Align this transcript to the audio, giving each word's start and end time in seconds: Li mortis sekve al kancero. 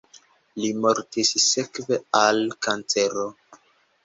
Li 0.61 0.71
mortis 0.85 1.33
sekve 1.43 2.01
al 2.23 2.43
kancero. 2.69 3.29